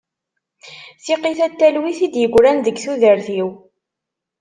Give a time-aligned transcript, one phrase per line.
[1.03, 3.49] Tiqqit-a n talwit i d-yegran deg tudert-iw.